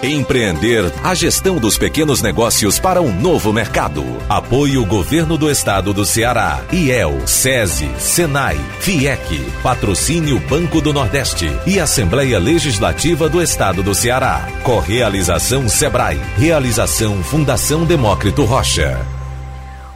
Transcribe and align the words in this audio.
Empreender 0.00 0.84
a 1.02 1.12
gestão 1.12 1.56
dos 1.56 1.76
pequenos 1.76 2.22
negócios 2.22 2.78
para 2.78 3.02
um 3.02 3.12
novo 3.12 3.52
mercado. 3.52 4.04
Apoio 4.28 4.86
Governo 4.86 5.36
do 5.36 5.50
Estado 5.50 5.92
do 5.92 6.04
Ceará, 6.04 6.64
IEL, 6.72 7.26
SESI, 7.26 7.90
SENAI, 7.98 8.56
FIEC, 8.78 9.40
Patrocínio 9.60 10.38
Banco 10.48 10.80
do 10.80 10.92
Nordeste 10.92 11.46
e 11.66 11.80
Assembleia 11.80 12.38
Legislativa 12.38 13.28
do 13.28 13.42
Estado 13.42 13.82
do 13.82 13.92
Ceará. 13.92 14.46
Correalização 14.62 15.68
Sebrae. 15.68 16.18
Realização 16.36 17.20
Fundação 17.24 17.84
Demócrito 17.84 18.44
Rocha. 18.44 19.04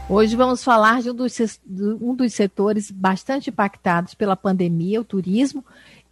Hoje 0.09 0.35
vamos 0.35 0.65
falar 0.65 1.01
de 1.01 1.13
um 1.13 1.15
dos, 1.15 1.61
um 1.71 2.17
dos 2.17 2.35
setores 2.35 2.91
bastante 2.91 3.51
impactados 3.51 4.15
pela 4.15 4.35
pandemia, 4.35 5.01
o 5.01 5.05
turismo, 5.05 5.65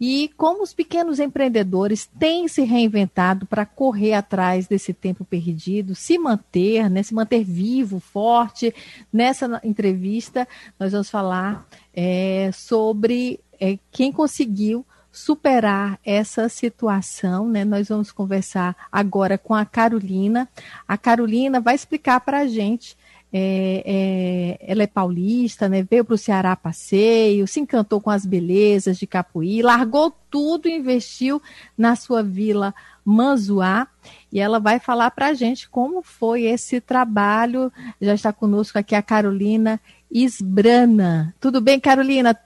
e 0.03 0.31
como 0.35 0.63
os 0.63 0.73
pequenos 0.73 1.19
empreendedores 1.19 2.09
têm 2.17 2.47
se 2.47 2.63
reinventado 2.63 3.45
para 3.45 3.67
correr 3.67 4.15
atrás 4.15 4.65
desse 4.67 4.95
tempo 4.95 5.23
perdido, 5.23 5.93
se 5.93 6.17
manter, 6.17 6.89
né, 6.89 7.03
se 7.03 7.13
manter 7.13 7.43
vivo, 7.43 7.99
forte. 7.99 8.73
Nessa 9.13 9.61
entrevista, 9.63 10.47
nós 10.79 10.91
vamos 10.91 11.07
falar 11.07 11.67
é, 11.93 12.49
sobre 12.51 13.39
é, 13.59 13.77
quem 13.91 14.11
conseguiu 14.11 14.83
superar 15.11 15.99
essa 16.03 16.49
situação, 16.49 17.47
né? 17.47 17.63
Nós 17.63 17.89
vamos 17.89 18.11
conversar 18.11 18.75
agora 18.91 19.37
com 19.37 19.53
a 19.53 19.65
Carolina. 19.65 20.49
A 20.87 20.97
Carolina 20.97 21.59
vai 21.59 21.75
explicar 21.75 22.21
para 22.21 22.39
a 22.39 22.47
gente 22.47 22.97
é, 23.33 24.57
é, 24.59 24.71
ela 24.71 24.83
é 24.83 24.87
paulista, 24.87 25.69
né? 25.69 25.83
Veio 25.89 26.03
para 26.03 26.15
o 26.15 26.17
Ceará 26.17 26.55
passeio, 26.55 27.47
se 27.47 27.59
encantou 27.59 28.01
com 28.01 28.09
as 28.09 28.25
belezas 28.25 28.97
de 28.97 29.07
Capuí, 29.07 29.61
largou 29.61 30.13
tudo 30.29 30.67
e 30.67 30.75
investiu 30.75 31.41
na 31.77 31.95
sua 31.95 32.21
vila 32.21 32.73
Manzuá. 33.05 33.87
E 34.31 34.39
ela 34.39 34.59
vai 34.59 34.79
falar 34.79 35.11
para 35.11 35.27
a 35.27 35.33
gente 35.33 35.69
como 35.69 36.01
foi 36.01 36.43
esse 36.43 36.81
trabalho. 36.81 37.71
Já 38.01 38.13
está 38.13 38.33
conosco 38.33 38.77
aqui 38.77 38.95
a 38.95 39.01
Carolina 39.01 39.79
Isbrana. 40.11 41.33
Tudo 41.39 41.61
bem, 41.61 41.79
Carolina? 41.79 42.37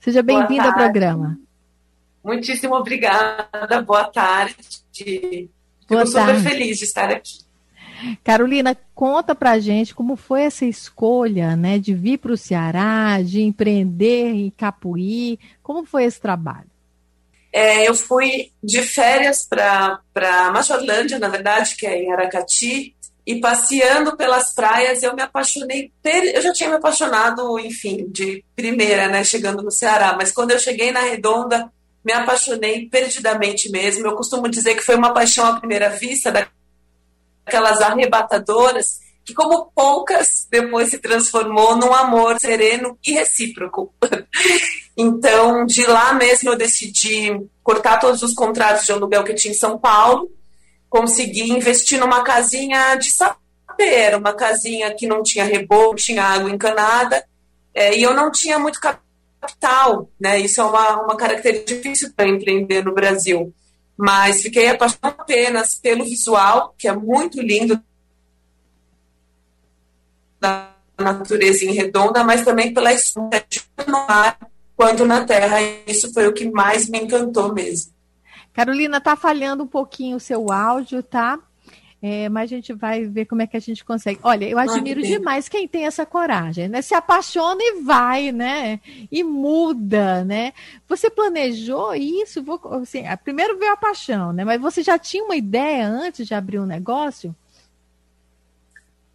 Seja 0.00 0.22
bem-vinda 0.22 0.64
ao 0.64 0.74
programa. 0.74 1.38
Muitíssimo 2.22 2.74
obrigada. 2.74 3.82
Boa 3.82 4.04
tarde. 4.04 4.54
Boa 5.88 6.04
Fico 6.04 6.12
tarde. 6.12 6.38
super 6.38 6.50
feliz 6.50 6.78
de 6.78 6.84
estar 6.84 7.10
aqui. 7.10 7.49
Carolina, 8.22 8.76
conta 8.94 9.34
pra 9.34 9.58
gente 9.58 9.94
como 9.94 10.16
foi 10.16 10.42
essa 10.42 10.64
escolha, 10.64 11.56
né, 11.56 11.78
de 11.78 11.94
vir 11.94 12.18
para 12.18 12.32
o 12.32 12.36
Ceará, 12.36 13.20
de 13.22 13.42
empreender 13.42 14.32
em 14.32 14.50
Capuí, 14.50 15.38
como 15.62 15.84
foi 15.84 16.04
esse 16.04 16.20
trabalho? 16.20 16.68
É, 17.52 17.88
eu 17.88 17.94
fui 17.94 18.52
de 18.62 18.82
férias 18.82 19.46
para 19.48 20.00
Machorlândia, 20.52 21.18
na 21.18 21.28
verdade, 21.28 21.74
que 21.76 21.86
é 21.86 22.02
em 22.02 22.12
Aracati, 22.12 22.94
e 23.26 23.40
passeando 23.40 24.16
pelas 24.16 24.54
praias 24.54 25.02
eu 25.02 25.14
me 25.14 25.22
apaixonei, 25.22 25.92
eu 26.34 26.42
já 26.42 26.52
tinha 26.52 26.70
me 26.70 26.76
apaixonado, 26.76 27.58
enfim, 27.58 28.06
de 28.08 28.44
primeira, 28.54 29.08
né, 29.08 29.24
chegando 29.24 29.62
no 29.62 29.70
Ceará, 29.70 30.14
mas 30.16 30.32
quando 30.32 30.52
eu 30.52 30.58
cheguei 30.58 30.90
na 30.90 31.00
Redonda, 31.00 31.70
me 32.04 32.12
apaixonei 32.12 32.88
perdidamente 32.88 33.70
mesmo. 33.70 34.06
Eu 34.06 34.16
costumo 34.16 34.48
dizer 34.48 34.74
que 34.74 34.82
foi 34.82 34.96
uma 34.96 35.12
paixão 35.12 35.46
à 35.46 35.58
primeira 35.58 35.90
vista, 35.90 36.32
aquelas 37.50 37.80
arrebatadoras, 37.80 39.00
que 39.24 39.34
como 39.34 39.70
poucas 39.74 40.46
depois 40.48 40.88
se 40.88 40.98
transformou 40.98 41.76
num 41.76 41.92
amor 41.92 42.38
sereno 42.40 42.96
e 43.04 43.12
recíproco. 43.12 43.92
então, 44.96 45.66
de 45.66 45.84
lá 45.84 46.14
mesmo 46.14 46.50
eu 46.50 46.56
decidi 46.56 47.36
cortar 47.62 47.98
todos 47.98 48.22
os 48.22 48.32
contratos 48.32 48.86
de 48.86 48.92
aluguel 48.92 49.24
que 49.24 49.34
tinha 49.34 49.52
em 49.52 49.56
São 49.56 49.76
Paulo, 49.76 50.30
consegui 50.88 51.50
investir 51.50 51.98
numa 51.98 52.22
casinha 52.22 52.94
de 52.94 53.10
saber, 53.10 54.14
uma 54.16 54.32
casinha 54.32 54.94
que 54.94 55.06
não 55.06 55.22
tinha 55.22 55.44
reboco, 55.44 55.96
tinha 55.96 56.22
água 56.22 56.50
encanada, 56.50 57.24
é, 57.74 57.96
e 57.96 58.02
eu 58.02 58.14
não 58.14 58.30
tinha 58.30 58.58
muito 58.58 58.80
capital, 58.80 60.08
né? 60.20 60.38
Isso 60.38 60.60
é 60.60 60.64
uma, 60.64 61.02
uma 61.02 61.16
característica 61.16 61.74
difícil 61.74 62.12
para 62.14 62.28
empreender 62.28 62.84
no 62.84 62.94
Brasil 62.94 63.52
mas 64.00 64.40
fiquei 64.40 64.68
apaixonada 64.68 65.20
apenas 65.20 65.74
pelo 65.74 66.04
visual, 66.04 66.74
que 66.78 66.88
é 66.88 66.92
muito 66.96 67.38
lindo 67.38 67.78
da 70.40 70.70
natureza 70.98 71.66
em 71.66 71.74
redonda, 71.74 72.24
mas 72.24 72.42
também 72.42 72.72
pela 72.72 72.94
história 72.94 73.44
no 73.86 73.92
mar 73.92 74.38
quanto 74.74 75.04
na 75.04 75.26
terra. 75.26 75.60
Isso 75.86 76.10
foi 76.14 76.26
o 76.26 76.32
que 76.32 76.50
mais 76.50 76.88
me 76.88 76.98
encantou 76.98 77.52
mesmo. 77.52 77.92
Carolina, 78.54 79.02
tá 79.02 79.14
falhando 79.14 79.64
um 79.64 79.66
pouquinho 79.66 80.16
o 80.16 80.20
seu 80.20 80.50
áudio, 80.50 81.02
tá? 81.02 81.38
É, 82.02 82.30
mas 82.30 82.50
a 82.50 82.54
gente 82.54 82.72
vai 82.72 83.04
ver 83.04 83.26
como 83.26 83.42
é 83.42 83.46
que 83.46 83.56
a 83.56 83.60
gente 83.60 83.84
consegue. 83.84 84.18
Olha, 84.22 84.48
eu 84.48 84.58
admiro 84.58 85.02
demais 85.02 85.50
quem 85.50 85.68
tem 85.68 85.84
essa 85.84 86.06
coragem, 86.06 86.66
né? 86.66 86.80
Se 86.80 86.94
apaixona 86.94 87.60
e 87.60 87.82
vai, 87.82 88.32
né? 88.32 88.80
E 89.12 89.22
muda, 89.22 90.24
né? 90.24 90.54
Você 90.88 91.10
planejou 91.10 91.94
isso? 91.94 92.42
Assim, 92.80 93.02
primeiro 93.22 93.58
veio 93.58 93.72
a 93.72 93.76
paixão, 93.76 94.32
né? 94.32 94.44
Mas 94.44 94.60
você 94.60 94.82
já 94.82 94.98
tinha 94.98 95.22
uma 95.22 95.36
ideia 95.36 95.86
antes 95.86 96.26
de 96.26 96.32
abrir 96.32 96.58
um 96.58 96.66
negócio? 96.66 97.34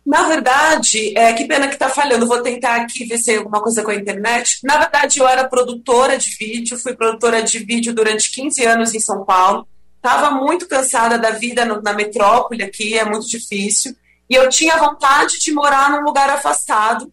Na 0.05 0.27
verdade, 0.27 1.17
é, 1.17 1.33
que 1.33 1.45
pena 1.45 1.67
que 1.67 1.73
está 1.73 1.89
falhando. 1.89 2.27
Vou 2.27 2.43
tentar 2.43 2.75
aqui 2.75 3.05
ver 3.05 3.17
se 3.17 3.25
tem 3.25 3.37
alguma 3.37 3.59
coisa 3.59 3.81
com 3.81 3.89
a 3.89 3.95
internet. 3.95 4.59
Na 4.63 4.77
verdade, 4.77 5.19
eu 5.19 5.27
era 5.27 5.47
produtora 5.47 6.15
de 6.19 6.29
vídeo, 6.37 6.77
fui 6.77 6.95
produtora 6.95 7.41
de 7.41 7.57
vídeo 7.57 7.95
durante 7.95 8.31
15 8.31 8.63
anos 8.63 8.93
em 8.93 8.99
São 8.99 9.25
Paulo. 9.25 9.67
Estava 10.05 10.29
muito 10.29 10.67
cansada 10.67 11.17
da 11.17 11.31
vida 11.31 11.65
no, 11.65 11.81
na 11.81 11.91
metrópole 11.91 12.63
aqui, 12.63 12.95
é 12.95 13.03
muito 13.03 13.27
difícil. 13.27 13.95
E 14.29 14.35
eu 14.35 14.47
tinha 14.49 14.77
vontade 14.77 15.39
de 15.39 15.51
morar 15.51 15.89
num 15.89 16.03
lugar 16.03 16.29
afastado. 16.29 17.11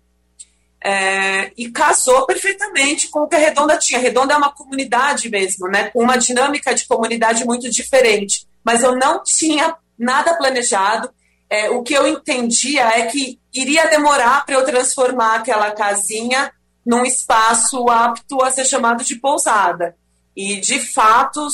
É, 0.84 1.50
e 1.56 1.70
casou 1.70 2.26
perfeitamente 2.26 3.08
com 3.08 3.20
o 3.20 3.26
que 3.26 3.34
a 3.34 3.38
Redonda 3.38 3.78
tinha. 3.78 3.98
A 3.98 4.02
Redonda 4.02 4.34
é 4.34 4.36
uma 4.36 4.52
comunidade 4.52 5.30
mesmo, 5.30 5.68
né? 5.68 5.84
Com 5.84 6.02
uma 6.02 6.18
dinâmica 6.18 6.74
de 6.74 6.86
comunidade 6.86 7.46
muito 7.46 7.70
diferente. 7.70 8.46
Mas 8.62 8.82
eu 8.82 8.94
não 8.94 9.22
tinha 9.22 9.74
nada 9.98 10.34
planejado. 10.34 11.10
É, 11.48 11.70
o 11.70 11.82
que 11.82 11.94
eu 11.94 12.06
entendia 12.06 12.82
é 12.88 13.06
que 13.06 13.40
iria 13.54 13.86
demorar 13.86 14.44
para 14.44 14.56
eu 14.56 14.66
transformar 14.66 15.36
aquela 15.36 15.70
casinha 15.70 16.52
num 16.84 17.06
espaço 17.06 17.88
apto 17.88 18.42
a 18.42 18.50
ser 18.50 18.66
chamado 18.66 19.02
de 19.02 19.16
pousada. 19.16 19.96
E, 20.36 20.60
de 20.60 20.78
fato, 20.78 21.48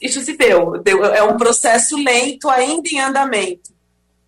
isso 0.00 0.20
se 0.20 0.36
deu. 0.36 0.80
deu. 0.82 1.04
É 1.04 1.22
um 1.22 1.36
processo 1.36 1.96
lento, 1.96 2.48
ainda 2.48 2.88
em 2.88 3.00
andamento. 3.00 3.70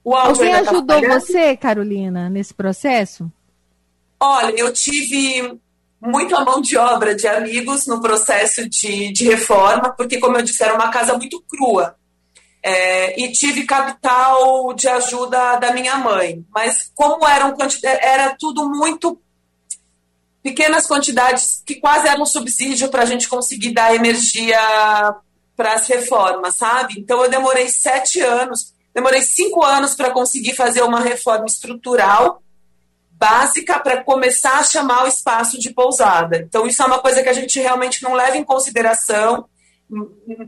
O 0.05 0.15
Alguém 0.15 0.53
tá 0.53 0.71
ajudou 0.71 1.01
tá 1.01 1.09
você, 1.09 1.57
Carolina, 1.57 2.29
nesse 2.29 2.53
processo? 2.53 3.31
Olha, 4.21 4.53
eu 4.57 4.73
tive 4.73 5.59
muita 6.01 6.45
mão 6.45 6.61
de 6.61 6.77
obra 6.77 7.15
de 7.15 7.27
amigos 7.29 7.87
no 7.87 8.01
processo 8.01 8.69
de, 8.69 9.13
de 9.13 9.25
reforma, 9.25 9.95
porque, 9.97 10.19
como 10.19 10.37
eu 10.37 10.43
disse, 10.43 10.63
era 10.63 10.75
uma 10.75 10.91
casa 10.91 11.17
muito 11.17 11.43
crua. 11.49 11.97
É, 12.65 13.21
e 13.21 13.33
tive 13.33 13.65
capital 13.65 14.73
de 14.75 14.89
ajuda 14.89 15.57
da 15.57 15.73
minha 15.73 15.97
mãe. 15.97 16.45
Mas 16.51 16.91
como 16.95 17.27
eram 17.27 17.57
era 17.83 18.37
tudo 18.39 18.69
muito 18.69 19.21
pequenas 20.43 20.87
quantidades 20.87 21.63
que 21.65 21.77
quase 21.77 22.09
eram 22.09 22.23
um 22.23 22.27
subsídio 22.27 22.89
para 22.89 23.03
a 23.03 23.07
gente 23.07 23.29
conseguir 23.29 23.73
dar 23.73 23.95
energia 23.95 24.59
para 25.57 25.75
as 25.75 25.87
reformas, 25.87 26.57
sabe? 26.57 26.95
Então 26.99 27.23
eu 27.23 27.31
demorei 27.31 27.69
sete 27.69 28.21
anos, 28.21 28.75
demorei 28.95 29.23
cinco 29.23 29.65
anos 29.65 29.95
para 29.95 30.11
conseguir 30.11 30.55
fazer 30.55 30.83
uma 30.83 31.01
reforma 31.01 31.47
estrutural 31.47 32.43
básica 33.11 33.79
para 33.79 34.03
começar 34.03 34.59
a 34.59 34.65
chamar 34.65 35.05
o 35.05 35.09
espaço 35.09 35.59
de 35.59 35.73
pousada. 35.73 36.39
Então 36.39 36.67
isso 36.67 36.83
é 36.83 36.87
uma 36.87 36.99
coisa 36.99 37.23
que 37.23 37.29
a 37.29 37.33
gente 37.33 37.61
realmente 37.61 38.03
não 38.03 38.15
leva 38.15 38.37
em 38.37 38.45
consideração 38.45 39.49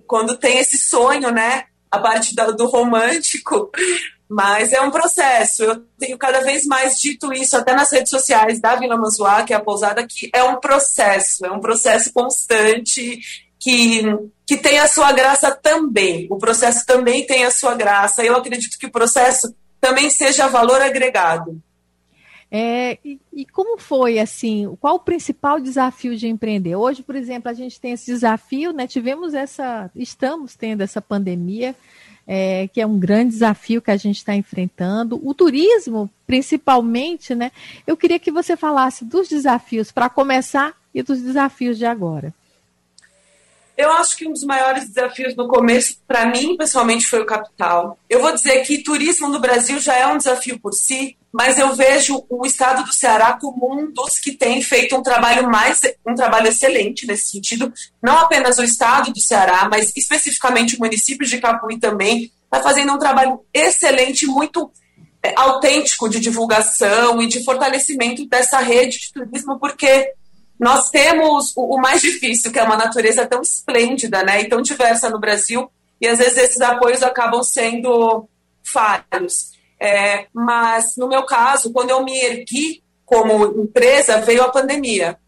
quando 0.07 0.37
tem 0.37 0.59
esse 0.59 0.79
sonho, 0.79 1.31
né? 1.31 1.67
A 1.91 1.99
parte 2.01 2.35
do 2.35 2.67
romântico, 2.67 3.71
mas 4.29 4.73
é 4.73 4.81
um 4.81 4.91
processo. 4.91 5.63
Eu 5.63 5.85
tenho 5.97 6.19
cada 6.19 6.41
vez 6.41 6.65
mais 6.67 6.99
dito 6.99 7.33
isso, 7.33 7.57
até 7.57 7.73
nas 7.73 7.93
redes 7.93 8.11
sociais 8.11 8.59
da 8.59 8.75
Vila 8.75 8.97
Manzuá, 8.97 9.45
que 9.45 9.53
é 9.53 9.57
a 9.57 9.61
pousada, 9.61 10.05
que 10.05 10.29
é 10.35 10.43
um 10.43 10.59
processo, 10.59 11.47
é 11.47 11.53
um 11.53 11.61
processo 11.61 12.13
constante 12.13 13.21
que, 13.65 14.03
que 14.45 14.59
tem 14.59 14.79
a 14.79 14.87
sua 14.87 15.11
graça 15.11 15.51
também. 15.51 16.27
O 16.29 16.37
processo 16.37 16.85
também 16.85 17.27
tem 17.27 17.47
a 17.47 17.51
sua 17.51 17.75
graça. 17.75 18.23
Eu 18.23 18.37
acredito 18.37 18.79
que 18.79 18.85
o 18.85 18.91
processo 18.91 19.55
também 19.81 20.11
seja 20.11 20.49
valor 20.49 20.83
agregado. 20.83 21.59
É, 22.51 22.99
e, 23.03 23.19
e, 23.33 23.47
como 23.47 23.79
foi 23.79 24.19
assim? 24.19 24.77
Qual 24.79 24.97
o 24.97 25.01
principal 25.01 25.59
desafio 25.59 26.15
de 26.15 26.29
empreender? 26.29 26.77
Hoje, 26.77 27.03
por 27.03 27.17
exemplo, 27.17 27.51
a 27.51 27.55
gente 27.55 27.81
tem 27.81 27.93
esse 27.93 28.05
desafio, 28.05 28.71
né? 28.71 28.87
Tivemos 28.87 29.33
essa, 29.33 29.91
estamos 29.97 30.55
tendo 30.55 30.83
essa 30.83 31.01
pandemia, 31.01 31.75
é, 32.27 32.69
que 32.69 32.83
é 32.83 32.87
um 32.87 32.99
grande 32.99 33.31
desafio 33.31 33.81
que 33.81 33.91
a 33.91 33.97
gente 33.97 34.19
está 34.19 34.37
enfrentando. 34.37 35.19
O 35.27 35.33
turismo, 35.33 36.11
principalmente, 36.27 37.35
né? 37.35 37.51
Eu 37.87 37.97
queria 37.97 38.19
que 38.19 38.31
você 38.31 38.59
falasse 38.59 39.07
dos 39.07 39.27
desafios 39.27 39.91
para 39.91 40.11
começar 40.11 40.75
e 40.95 41.03
dos 41.03 41.23
desafios 41.23 41.79
de 41.79 41.87
agora. 41.87 42.33
Eu 43.77 43.91
acho 43.93 44.17
que 44.17 44.27
um 44.27 44.33
dos 44.33 44.45
maiores 44.45 44.89
desafios 44.89 45.35
no 45.35 45.49
começo, 45.49 45.97
para 46.07 46.27
mim, 46.27 46.57
pessoalmente, 46.57 47.07
foi 47.07 47.21
o 47.21 47.27
capital. 47.27 47.99
Eu 48.09 48.21
vou 48.21 48.33
dizer 48.33 48.63
que 48.63 48.83
turismo 48.83 49.29
no 49.29 49.41
Brasil 49.41 49.81
já 49.81 49.97
é 49.97 50.07
um 50.07 50.17
desafio 50.17 50.61
por 50.61 50.73
si, 50.73 51.17
mas 51.33 51.59
eu 51.59 51.75
vejo 51.75 52.25
o 52.29 52.47
estado 52.47 52.85
do 52.85 52.93
Ceará 52.93 53.37
como 53.41 53.75
um 53.75 53.91
dos 53.91 54.21
que 54.21 54.33
tem 54.33 54.63
feito 54.63 54.97
um 54.97 55.03
trabalho 55.03 55.51
mais, 55.51 55.81
um 56.07 56.15
trabalho 56.15 56.47
excelente 56.47 57.05
nesse 57.07 57.33
sentido. 57.33 57.73
Não 58.01 58.17
apenas 58.19 58.59
o 58.59 58.63
estado 58.63 59.13
do 59.13 59.21
Ceará, 59.21 59.69
mas 59.69 59.93
especificamente 59.97 60.77
o 60.77 60.79
município 60.79 61.27
de 61.27 61.41
Capuí 61.41 61.81
também 61.81 62.31
está 62.45 62.63
fazendo 62.63 62.93
um 62.93 62.99
trabalho 62.99 63.41
excelente, 63.53 64.27
muito 64.27 64.71
é, 65.21 65.33
autêntico 65.35 66.09
de 66.09 66.21
divulgação 66.21 67.21
e 67.21 67.27
de 67.27 67.43
fortalecimento 67.43 68.25
dessa 68.27 68.59
rede 68.59 69.01
de 69.01 69.13
turismo, 69.13 69.59
porque 69.59 70.13
nós 70.59 70.91
temos 70.91 71.53
o, 71.57 71.75
o, 71.75 71.81
mais 71.81 72.01
difícil, 72.01 72.53
que 72.53 72.59
é 72.59 72.63
uma 72.63 72.77
natureza 72.77 73.27
tão 73.27 73.43
esplêndida 73.43 74.23
né, 74.23 74.43
e 74.43 74.49
tão 74.49 74.63
diversa 74.63 75.11
no 75.11 75.19
Brasil, 75.19 75.71
e 76.01 76.07
às 76.07 76.19
vezes 76.19 76.39
esses 76.39 76.61
apoios 76.61 77.03
acabam 77.03 77.43
sendo 77.43 78.29
falhos. 78.63 79.53
É, 79.79 80.27
mas, 80.33 80.97
no 80.97 81.09
meu 81.09 81.25
caso, 81.25 81.73
quando 81.73 81.91
eu 81.91 82.03
me 82.05 82.17
ergui 82.19 82.83
como 83.05 83.63
empresa, 83.63 84.21
veio 84.21 84.43
a 84.43 84.49
pandemia. 84.49 85.19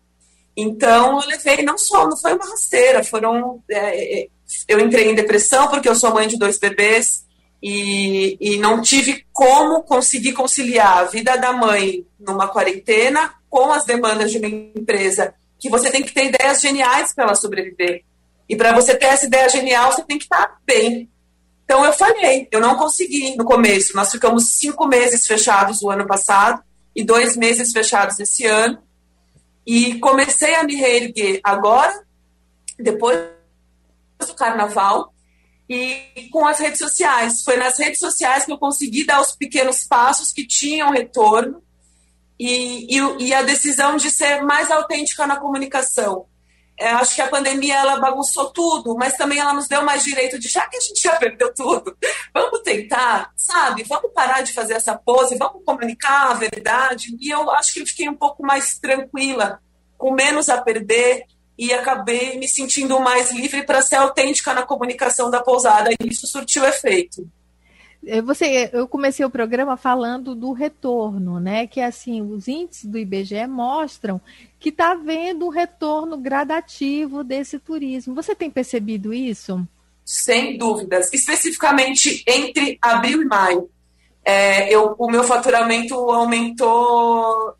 Então, 0.57 1.21
eu 1.21 1.29
levei, 1.29 1.63
não 1.63 1.77
só, 1.77 2.09
não 2.09 2.17
foi 2.17 2.33
uma 2.33 2.49
rasteira, 2.49 3.05
foram. 3.05 3.63
É, 3.71 4.23
é 4.23 4.29
eu 4.69 4.79
entrei 4.79 5.11
em 5.11 5.15
depressão 5.15 5.69
porque 5.69 5.89
eu 5.89 5.95
sou 5.95 6.15
mãe 6.15 6.29
de 6.29 6.39
dois 6.39 6.57
bebês 6.57 7.26
e, 7.69 8.37
e 8.41 8.59
não 8.59 8.81
tive 8.81 9.27
como 9.33 9.83
conseguir 9.83 10.35
conciliar 10.35 10.99
a 10.99 11.05
vida 11.05 11.37
da 11.37 11.53
mãe 11.53 12.07
numa 12.17 12.47
quarentena 12.47 13.35
com 13.51 13.73
as 13.73 13.85
demandas 13.85 14.31
de 14.31 14.39
uma 14.39 14.47
empresa, 14.47 15.35
que 15.59 15.69
você 15.69 15.91
tem 15.91 16.05
que 16.05 16.15
ter 16.15 16.27
ideias 16.27 16.61
geniais 16.61 17.13
para 17.13 17.25
ela 17.25 17.35
sobreviver. 17.35 18.05
E 18.49 18.55
para 18.55 18.73
você 18.73 18.95
ter 18.95 19.07
essa 19.07 19.27
ideia 19.27 19.49
genial, 19.49 19.91
você 19.91 20.05
tem 20.05 20.17
que 20.17 20.27
estar 20.27 20.61
bem. 20.65 21.11
Então 21.65 21.85
eu 21.85 21.93
falhei, 21.93 22.47
eu 22.53 22.61
não 22.61 22.77
consegui 22.77 23.35
no 23.35 23.45
começo. 23.45 23.97
Nós 23.97 24.13
ficamos 24.13 24.51
cinco 24.51 24.87
meses 24.87 25.27
fechados 25.27 25.83
o 25.83 25.91
ano 25.91 26.07
passado 26.07 26.63
e 26.95 27.03
dois 27.03 27.37
meses 27.37 27.73
fechados 27.73 28.21
esse 28.21 28.47
ano. 28.47 28.79
E 29.67 29.99
comecei 29.99 30.55
a 30.55 30.63
me 30.63 30.77
reerguer 30.77 31.41
agora, 31.43 32.01
depois 32.79 33.19
do 34.21 34.35
carnaval, 34.35 35.13
e 35.69 36.29
com 36.31 36.47
as 36.47 36.59
redes 36.59 36.79
sociais. 36.79 37.43
Foi 37.43 37.57
nas 37.57 37.79
redes 37.79 37.99
sociais 37.99 38.45
que 38.45 38.53
eu 38.53 38.59
consegui 38.59 39.05
dar 39.05 39.21
os 39.21 39.33
pequenos 39.33 39.85
passos 39.85 40.33
que 40.33 40.47
tinham 40.47 40.91
retorno 40.91 41.63
e, 42.39 42.97
e, 42.97 43.25
e 43.25 43.35
a 43.35 43.43
decisão 43.43 43.97
de 43.97 44.11
ser 44.11 44.43
mais 44.43 44.71
autêntica 44.71 45.27
na 45.27 45.37
comunicação. 45.37 46.27
É, 46.79 46.89
acho 46.91 47.15
que 47.15 47.23
a 47.23 47.29
pandemia 47.29 47.75
ela 47.75 47.99
bagunçou 47.99 48.51
tudo, 48.51 48.95
mas 48.97 49.15
também 49.15 49.39
ela 49.39 49.55
nos 49.55 49.67
deu 49.67 49.83
mais 49.83 50.05
direito 50.05 50.39
de, 50.39 50.47
já 50.47 50.67
que 50.67 50.77
a 50.77 50.81
gente 50.81 51.01
já 51.01 51.17
perdeu 51.17 51.53
tudo, 51.55 51.97
vamos 52.35 52.61
tentar, 52.61 53.33
sabe? 53.35 53.83
Vamos 53.83 54.13
parar 54.13 54.43
de 54.43 54.53
fazer 54.53 54.75
essa 54.75 54.95
pose, 54.95 55.39
vamos 55.39 55.65
comunicar 55.65 56.31
a 56.31 56.35
verdade. 56.35 57.17
E 57.19 57.31
eu 57.31 57.51
acho 57.53 57.73
que 57.73 57.81
eu 57.81 57.87
fiquei 57.87 58.09
um 58.09 58.15
pouco 58.15 58.43
mais 58.43 58.79
tranquila, 58.79 59.59
com 59.97 60.13
menos 60.13 60.51
a 60.51 60.61
perder, 60.61 61.25
e 61.59 61.73
acabei 61.73 62.39
me 62.39 62.47
sentindo 62.47 63.01
mais 63.01 63.33
livre 63.33 63.65
para 63.65 63.83
ser 63.83 63.97
autêntica 63.97 64.53
na 64.53 64.63
comunicação 64.63 65.31
da 65.31 65.43
pousada, 65.43 65.91
e 65.93 66.09
isso 66.09 66.27
surtiu 66.27 66.65
efeito. 66.65 67.27
É, 68.07 68.23
você, 68.23 68.71
eu 68.73 68.87
comecei 68.87 69.27
o 69.27 69.31
programa 69.31 69.77
falando 69.77 70.35
do 70.35 70.53
retorno, 70.53 71.41
né? 71.41 71.67
Que 71.67 71.81
assim, 71.81 72.23
os 72.23 72.47
índices 72.47 72.85
do 72.85 72.99
IBGE 72.99 73.47
mostram 73.49 74.21
que 74.61 74.69
está 74.69 74.93
havendo 74.93 75.47
um 75.47 75.51
retorno 75.51 76.17
gradativo 76.17 77.25
desse 77.25 77.59
turismo. 77.59 78.15
Você 78.15 78.35
tem 78.35 78.49
percebido 78.49 79.13
isso? 79.13 79.67
Sem 80.05 80.57
dúvidas, 80.57 81.13
especificamente 81.13 82.23
entre 82.29 82.79
abril 82.81 83.23
e 83.23 83.25
maio. 83.25 83.69
É, 84.25 84.73
eu, 84.73 84.95
o 84.99 85.11
meu 85.11 85.25
faturamento 85.25 85.95
aumentou 85.95 87.55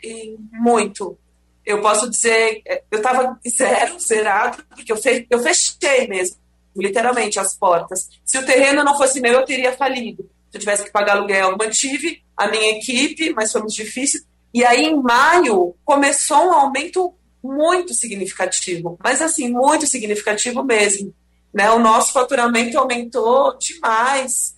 muito. 0.53 1.19
Eu 1.67 1.83
posso 1.83 2.09
dizer, 2.09 2.63
é, 2.65 2.83
eu 2.91 2.99
estava 2.99 3.39
zero, 3.49 3.99
zerado, 3.99 4.65
porque 4.75 4.93
eu, 4.93 4.97
fe, 4.97 5.27
eu 5.29 5.41
fechei 5.41 6.07
mesmo, 6.07 6.37
literalmente, 6.77 7.39
as 7.41 7.57
portas. 7.57 8.09
Se 8.25 8.39
o 8.39 8.47
terreno 8.47 8.85
não 8.85 8.97
fosse 8.97 9.21
meu, 9.21 9.33
eu 9.33 9.45
teria 9.45 9.73
falido 9.73 10.31
se 10.51 10.57
eu 10.57 10.61
tivesse 10.61 10.85
que 10.85 10.91
pagar 10.91 11.17
aluguel, 11.17 11.57
mantive 11.57 12.23
a 12.37 12.49
minha 12.49 12.79
equipe, 12.79 13.33
mas 13.35 13.53
foi 13.53 13.61
muito 13.61 13.75
difícil. 13.75 14.23
E 14.53 14.65
aí, 14.65 14.85
em 14.85 15.03
maio, 15.03 15.75
começou 15.85 16.49
um 16.49 16.53
aumento 16.53 17.15
muito 17.43 17.95
significativo, 17.95 18.99
mas 19.03 19.21
assim, 19.21 19.51
muito 19.51 19.87
significativo 19.87 20.65
mesmo. 20.65 21.15
Né? 21.53 21.71
O 21.71 21.79
nosso 21.79 22.13
faturamento 22.13 22.79
aumentou 22.79 23.57
demais, 23.59 24.56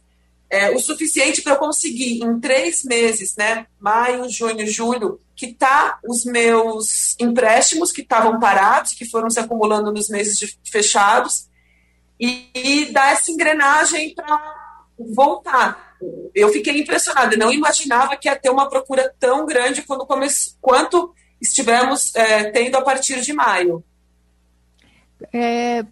é, 0.51 0.71
o 0.71 0.79
suficiente 0.79 1.43
para 1.43 1.55
eu 1.55 1.59
conseguir, 1.59 2.23
em 2.23 2.41
três 2.41 2.83
meses, 2.85 3.35
né, 3.37 3.67
maio, 3.79 4.29
junho, 4.31 4.67
julho, 4.67 5.21
quitar 5.37 5.99
os 6.09 6.25
meus 6.25 7.15
empréstimos 7.21 7.93
que 7.93 8.01
estavam 8.01 8.41
parados, 8.41 8.95
que 8.95 9.05
foram 9.05 9.29
se 9.29 9.39
acumulando 9.39 9.93
nos 9.93 10.09
meses 10.09 10.59
fechados, 10.65 11.49
e, 12.19 12.51
e 12.55 12.87
dar 12.87 13.13
essa 13.13 13.31
engrenagem 13.31 14.15
para 14.15 14.41
voltar. 14.99 15.97
Eu 16.35 16.49
fiquei 16.49 16.81
impressionada, 16.81 17.37
não 17.37 17.53
imaginava 17.53 18.17
que 18.17 18.29
ia 18.29 18.37
ter 18.37 18.51
uma 18.51 18.69
procura 18.69 19.15
tão 19.19 19.47
grande 19.47 19.83
quando 19.83 20.07
come... 20.07 20.27
quanto 20.61 21.15
estivemos 21.41 22.15
é, 22.15 22.51
tendo 22.51 22.77
a 22.77 22.83
partir 22.83 23.21
de 23.21 23.33
maio. 23.33 23.85
É, 25.33 25.85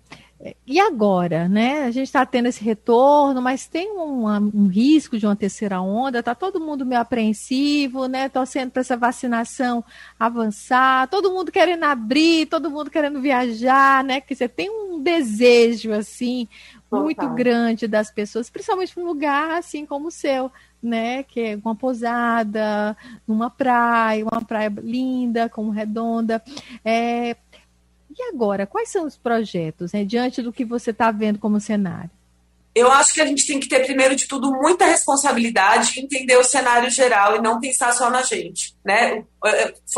e 0.67 0.79
agora, 0.79 1.49
né? 1.49 1.85
A 1.85 1.91
gente 1.91 2.07
está 2.07 2.25
tendo 2.27 2.47
esse 2.47 2.63
retorno, 2.63 3.41
mas 3.41 3.67
tem 3.67 3.91
um, 3.93 4.27
um, 4.27 4.67
risco 4.69 5.19
de 5.19 5.27
uma 5.27 5.35
terceira 5.35 5.81
onda, 5.81 6.19
está 6.19 6.35
todo 6.35 6.61
mundo 6.61 6.85
meio 6.85 7.01
apreensivo, 7.01 8.07
né? 8.07 8.29
Torcendo 8.29 8.71
para 8.71 8.81
essa 8.81 8.97
vacinação 8.97 9.83
avançar, 10.19 11.09
todo 11.09 11.33
mundo 11.33 11.51
querendo 11.51 11.85
abrir, 11.85 12.47
todo 12.47 12.71
mundo 12.71 12.91
querendo 12.91 13.21
viajar, 13.21 14.05
né? 14.05 14.21
Que 14.21 14.35
você 14.35 14.47
tem 14.47 14.69
um 14.69 15.03
desejo 15.03 15.93
assim 15.93 16.47
muito 16.91 17.29
grande 17.31 17.89
das 17.89 18.11
pessoas, 18.11 18.49
principalmente 18.49 18.97
num 18.97 19.07
lugar 19.07 19.59
assim 19.59 19.85
como 19.85 20.09
o 20.09 20.11
seu, 20.11 20.53
né? 20.83 21.23
Que 21.23 21.41
é 21.41 21.59
uma 21.65 21.75
pousada, 21.75 22.97
numa 23.27 23.51
praia, 23.51 24.25
uma 24.25 24.45
praia 24.45 24.73
linda, 24.83 25.49
como 25.49 25.71
redonda. 25.71 26.43
É... 26.85 27.37
E 28.19 28.23
agora, 28.31 28.67
quais 28.67 28.89
são 28.89 29.05
os 29.05 29.17
projetos, 29.17 29.93
né, 29.93 30.05
diante 30.05 30.41
do 30.41 30.53
que 30.53 30.65
você 30.65 30.91
está 30.91 31.11
vendo 31.11 31.39
como 31.39 31.61
cenário? 31.61 32.11
Eu 32.75 32.91
acho 32.91 33.15
que 33.15 33.23
a 33.23 33.27
gente 33.27 33.47
tem 33.47 33.59
que 33.59 33.69
ter, 33.69 33.87
primeiro 33.87 34.15
de 34.15 34.27
tudo, 34.27 34.53
muita 34.53 34.85
responsabilidade, 34.85 35.99
entender 35.99 36.37
o 36.37 36.45
cenário 36.45 36.91
geral 36.91 37.37
e 37.37 37.41
não 37.41 37.59
pensar 37.59 37.93
só 37.93 38.11
na 38.11 38.23
gente. 38.23 38.77
Né? 38.85 39.25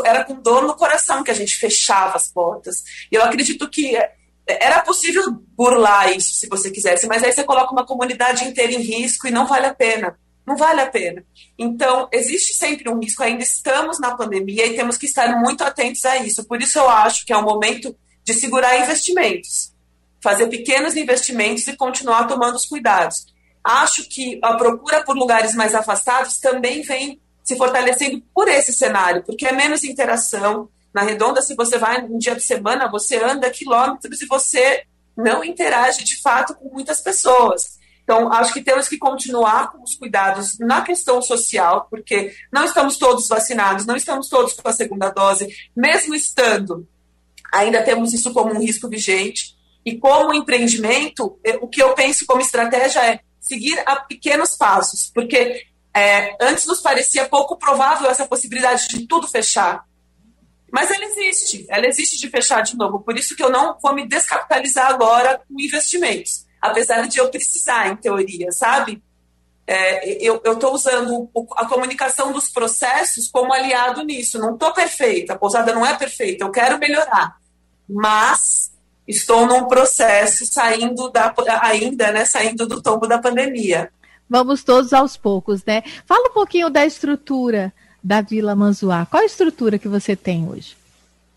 Era 0.05 0.25
com 0.25 0.41
dor 0.41 0.63
no 0.63 0.77
coração 0.77 1.25
que 1.25 1.31
a 1.31 1.35
gente 1.35 1.57
fechava 1.57 2.17
as 2.17 2.31
portas. 2.31 2.85
E 3.11 3.17
eu 3.17 3.23
acredito 3.25 3.69
que 3.69 3.97
era 4.47 4.81
possível 4.81 5.25
burlar 5.57 6.17
isso 6.17 6.35
se 6.35 6.49
você 6.49 6.71
quisesse, 6.71 7.09
mas 7.09 7.25
aí 7.25 7.33
você 7.33 7.43
coloca 7.43 7.73
uma 7.73 7.85
comunidade 7.85 8.45
inteira 8.45 8.73
em 8.73 8.81
risco 8.81 9.27
e 9.27 9.33
não 9.33 9.45
vale 9.45 9.67
a 9.67 9.75
pena. 9.75 10.17
Não 10.47 10.57
vale 10.57 10.81
a 10.81 10.87
pena. 10.87 11.25
Então, 11.59 12.09
existe 12.13 12.55
sempre 12.55 12.89
um 12.89 13.01
risco, 13.01 13.25
ainda 13.25 13.43
estamos 13.43 13.99
na 13.99 14.17
pandemia 14.17 14.67
e 14.67 14.77
temos 14.77 14.97
que 14.97 15.07
estar 15.07 15.39
muito 15.41 15.63
atentos 15.63 16.05
a 16.05 16.17
isso. 16.19 16.45
Por 16.45 16.63
isso, 16.63 16.79
eu 16.79 16.89
acho 16.89 17.27
que 17.27 17.33
é 17.33 17.37
o 17.37 17.43
momento 17.43 17.95
de 18.29 18.35
segurar 18.35 18.79
investimentos, 18.79 19.73
fazer 20.23 20.49
pequenos 20.49 20.95
investimentos 20.97 21.67
e 21.67 21.75
continuar 21.75 22.27
tomando 22.27 22.57
os 22.57 22.67
cuidados. 22.67 23.25
Acho 23.65 24.07
que 24.07 24.39
a 24.43 24.53
procura 24.55 25.03
por 25.03 25.17
lugares 25.17 25.55
mais 25.55 25.75
afastados 25.75 26.39
também 26.39 26.83
vem 26.83 27.19
se 27.43 27.57
fortalecendo 27.57 28.23
por 28.35 28.47
esse 28.47 28.71
cenário, 28.71 29.25
porque 29.25 29.47
é 29.47 29.53
menos 29.53 29.83
interação, 29.83 30.69
na 30.93 31.01
redonda, 31.01 31.41
se 31.41 31.55
você 31.55 31.79
vai 31.79 32.05
um 32.05 32.19
dia 32.19 32.35
de 32.35 32.43
semana, 32.43 32.91
você 32.91 33.17
anda 33.17 33.49
quilômetros 33.49 34.21
e 34.21 34.27
você 34.27 34.85
não 35.17 35.43
interage 35.43 36.05
de 36.05 36.21
fato 36.21 36.55
com 36.55 36.69
muitas 36.69 37.01
pessoas. 37.01 37.79
Então, 38.05 38.31
acho 38.31 38.53
que 38.53 38.63
temos 38.63 38.89
que 38.89 38.99
continuar 38.99 39.73
com 39.73 39.83
os 39.83 39.95
cuidados 39.95 40.59
na 40.59 40.83
questão 40.83 41.23
social, 41.23 41.87
porque 41.89 42.35
não 42.53 42.67
estamos 42.67 42.99
todos 42.99 43.27
vacinados, 43.27 43.87
não 43.87 43.97
estamos 43.97 44.29
todos 44.29 44.53
com 44.53 44.69
a 44.69 44.73
segunda 44.73 45.09
dose, 45.09 45.49
mesmo 45.75 46.15
estando, 46.15 46.87
ainda 47.52 47.83
temos 47.83 48.12
isso 48.12 48.33
como 48.33 48.55
um 48.55 48.61
risco 48.61 48.88
vigente. 48.88 49.57
E 49.85 49.97
como 49.97 50.35
empreendimento, 50.35 51.38
o 51.61 51.69
que 51.69 51.83
eu 51.83 51.95
penso 51.95 52.26
como 52.26 52.43
estratégia 52.43 53.00
é 53.00 53.21
seguir 53.40 53.83
a 53.87 53.97
pequenos 53.97 54.55
passos, 54.55 55.11
porque 55.14 55.62
é, 55.95 56.37
antes 56.40 56.67
nos 56.67 56.81
parecia 56.81 57.28
pouco 57.28 57.57
provável 57.57 58.11
essa 58.11 58.26
possibilidade 58.26 58.88
de 58.88 59.07
tudo 59.07 59.26
fechar. 59.26 59.85
Mas 60.71 60.90
ela 60.90 61.05
existe, 61.05 61.67
ela 61.71 61.87
existe 61.87 62.19
de 62.19 62.28
fechar 62.28 62.61
de 62.62 62.76
novo. 62.76 63.00
Por 63.00 63.17
isso 63.17 63.35
que 63.35 63.43
eu 63.43 63.50
não 63.50 63.78
vou 63.83 63.95
me 63.95 64.07
descapitalizar 64.07 64.88
agora 64.88 65.38
com 65.49 65.59
investimentos, 65.59 66.47
apesar 66.61 67.09
de 67.09 67.19
eu 67.19 67.31
precisar, 67.31 67.88
em 67.88 67.97
teoria, 67.97 68.52
sabe? 68.52 69.02
É, 69.71 70.17
eu 70.23 70.41
estou 70.47 70.73
usando 70.73 71.29
a 71.55 71.67
comunicação 71.67 72.33
dos 72.33 72.49
processos 72.49 73.29
como 73.29 73.53
aliado 73.53 74.03
nisso. 74.03 74.39
Não 74.39 74.55
estou 74.55 74.73
perfeita, 74.73 75.35
a 75.35 75.39
pousada 75.39 75.75
não 75.75 75.85
é 75.85 75.95
perfeita, 75.95 76.43
eu 76.43 76.51
quero 76.51 76.79
melhorar. 76.79 77.37
Mas 77.87 78.73
estou 79.07 79.47
num 79.47 79.69
processo 79.69 80.47
saindo 80.47 81.11
da, 81.11 81.35
ainda, 81.61 82.11
né, 82.11 82.25
saindo 82.25 82.67
do 82.67 82.81
tombo 82.81 83.07
da 83.07 83.19
pandemia. 83.19 83.91
Vamos 84.27 84.65
todos 84.65 84.95
aos 84.95 85.19
poucos, 85.19 85.63
né? 85.67 85.83
Fala 86.07 86.31
um 86.31 86.33
pouquinho 86.33 86.71
da 86.71 86.87
estrutura 86.87 87.71
da 88.03 88.23
Vila 88.23 88.57
Manzuá. 88.57 89.05
Qual 89.05 89.23
a 89.23 89.27
estrutura 89.27 89.79
que 89.79 89.89
você 89.89 90.17
tem 90.17 90.49
hoje? 90.49 90.79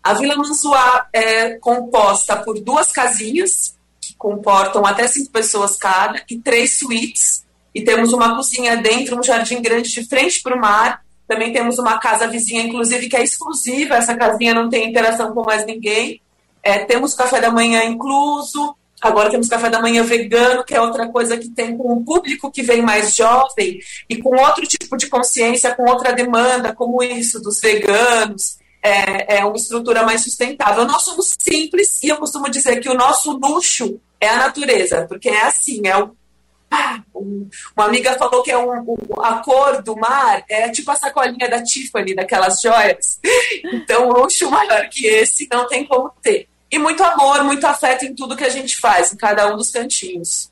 A 0.02 0.14
Vila 0.14 0.36
Manzuá 0.36 1.06
é 1.12 1.50
composta 1.56 2.36
por 2.36 2.58
duas 2.60 2.90
casinhas, 2.90 3.76
que 4.00 4.14
comportam 4.14 4.86
até 4.86 5.06
cinco 5.06 5.30
pessoas 5.30 5.76
cada, 5.76 6.22
e 6.30 6.38
três 6.38 6.78
suítes. 6.78 7.44
E 7.74 7.82
temos 7.82 8.12
uma 8.12 8.36
cozinha 8.36 8.76
dentro, 8.76 9.18
um 9.18 9.22
jardim 9.22 9.60
grande 9.62 9.90
de 9.90 10.04
frente 10.04 10.42
para 10.42 10.56
o 10.56 10.60
mar. 10.60 11.02
Também 11.26 11.52
temos 11.52 11.78
uma 11.78 11.98
casa 11.98 12.26
vizinha, 12.26 12.62
inclusive, 12.62 13.08
que 13.08 13.16
é 13.16 13.22
exclusiva. 13.22 13.96
Essa 13.96 14.14
casinha 14.14 14.52
não 14.52 14.68
tem 14.68 14.88
interação 14.88 15.32
com 15.32 15.42
mais 15.42 15.64
ninguém. 15.64 16.20
É, 16.62 16.80
temos 16.84 17.14
café 17.14 17.40
da 17.40 17.50
manhã 17.50 17.84
incluso. 17.84 18.76
Agora 19.00 19.30
temos 19.30 19.48
café 19.48 19.68
da 19.68 19.80
manhã 19.80 20.04
vegano, 20.04 20.62
que 20.62 20.74
é 20.74 20.80
outra 20.80 21.08
coisa 21.08 21.36
que 21.36 21.48
tem 21.48 21.76
com 21.76 21.92
um 21.92 22.04
público 22.04 22.52
que 22.52 22.62
vem 22.62 22.80
mais 22.80 23.16
jovem 23.16 23.80
e 24.08 24.16
com 24.16 24.36
outro 24.36 24.64
tipo 24.64 24.96
de 24.96 25.08
consciência, 25.08 25.74
com 25.74 25.90
outra 25.90 26.12
demanda, 26.12 26.72
como 26.72 27.02
isso 27.02 27.40
dos 27.40 27.60
veganos. 27.60 28.58
É, 28.80 29.38
é 29.38 29.44
uma 29.44 29.56
estrutura 29.56 30.04
mais 30.04 30.22
sustentável. 30.22 30.84
Nós 30.84 31.02
somos 31.02 31.34
simples 31.36 32.00
e 32.02 32.08
eu 32.10 32.16
costumo 32.16 32.48
dizer 32.48 32.78
que 32.78 32.88
o 32.88 32.94
nosso 32.94 33.32
luxo 33.32 34.00
é 34.20 34.28
a 34.28 34.36
natureza, 34.36 35.04
porque 35.08 35.28
é 35.28 35.42
assim, 35.42 35.80
é 35.84 35.96
o 35.96 36.14
uma 37.76 37.86
amiga 37.86 38.14
falou 38.14 38.42
que 38.42 38.50
é 38.50 38.58
um, 38.58 38.70
um, 38.70 38.96
a 39.22 39.34
cor 39.38 39.82
do 39.82 39.96
mar 39.96 40.42
é 40.48 40.68
tipo 40.70 40.90
a 40.90 40.96
sacolinha 40.96 41.48
da 41.48 41.62
Tiffany, 41.62 42.14
daquelas 42.14 42.60
joias. 42.60 43.18
Então, 43.64 44.08
luxo 44.08 44.50
maior 44.50 44.88
que 44.88 45.06
esse 45.06 45.48
não 45.50 45.66
tem 45.66 45.84
como 45.86 46.10
ter. 46.22 46.48
E 46.70 46.78
muito 46.78 47.02
amor, 47.04 47.44
muito 47.44 47.66
afeto 47.66 48.04
em 48.04 48.14
tudo 48.14 48.36
que 48.36 48.44
a 48.44 48.48
gente 48.48 48.78
faz, 48.78 49.12
em 49.12 49.16
cada 49.16 49.52
um 49.52 49.56
dos 49.56 49.70
cantinhos. 49.70 50.50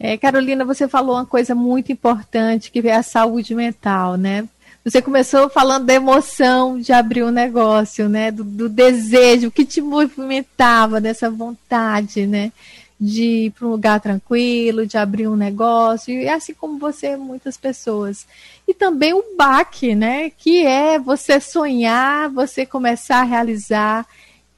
É, 0.00 0.16
Carolina, 0.16 0.64
você 0.64 0.88
falou 0.88 1.14
uma 1.14 1.26
coisa 1.26 1.54
muito 1.54 1.92
importante, 1.92 2.70
que 2.70 2.80
é 2.88 2.94
a 2.94 3.02
saúde 3.02 3.54
mental, 3.54 4.16
né? 4.16 4.48
Você 4.84 5.00
começou 5.00 5.48
falando 5.48 5.86
da 5.86 5.94
emoção 5.94 6.80
de 6.80 6.92
abrir 6.92 7.22
um 7.22 7.30
negócio, 7.30 8.08
né? 8.08 8.32
Do, 8.32 8.42
do 8.42 8.68
desejo, 8.68 9.48
o 9.48 9.50
que 9.50 9.64
te 9.64 9.80
movimentava, 9.80 11.00
dessa 11.00 11.30
vontade, 11.30 12.26
né? 12.26 12.50
De 13.04 13.46
ir 13.46 13.50
para 13.50 13.66
um 13.66 13.70
lugar 13.70 14.00
tranquilo, 14.00 14.86
de 14.86 14.96
abrir 14.96 15.26
um 15.26 15.34
negócio, 15.34 16.14
e 16.14 16.28
assim 16.28 16.54
como 16.54 16.78
você, 16.78 17.16
muitas 17.16 17.56
pessoas. 17.56 18.28
E 18.68 18.72
também 18.72 19.12
o 19.12 19.24
baque, 19.36 19.92
né? 19.92 20.30
Que 20.30 20.64
é 20.64 21.00
você 21.00 21.40
sonhar, 21.40 22.30
você 22.30 22.64
começar 22.64 23.22
a 23.22 23.24
realizar 23.24 24.06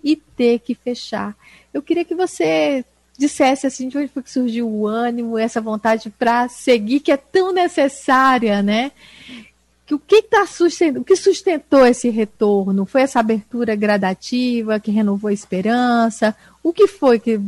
e 0.03 0.15
ter 0.15 0.59
que 0.59 0.75
fechar. 0.75 1.35
Eu 1.73 1.81
queria 1.81 2.05
que 2.05 2.15
você 2.15 2.85
dissesse 3.17 3.67
assim 3.67 3.89
de 3.89 3.97
onde 3.97 4.09
foi 4.09 4.23
que 4.23 4.31
surgiu 4.31 4.69
o 4.69 4.87
ânimo, 4.87 5.39
essa 5.39 5.61
vontade 5.61 6.11
para 6.11 6.47
seguir 6.49 7.01
que 7.01 7.13
é 7.13 7.17
tão 7.17 7.51
necessária, 7.51 8.63
né? 8.63 8.93
Que 9.87 9.95
o 9.95 9.99
que 9.99 10.21
tá 10.21 10.47
sustentou, 10.47 11.01
o 11.01 11.05
que 11.05 11.17
sustentou 11.17 11.87
esse 11.87 12.11
retorno? 12.11 12.85
Foi 12.85 13.01
essa 13.01 13.21
abertura 13.21 13.75
gradativa 13.75 14.79
que 14.79 14.91
renovou 14.91 15.29
a 15.29 15.33
esperança? 15.33 16.37
O 16.63 16.73
que 16.73 16.87
foi 16.87 17.19
que 17.19 17.41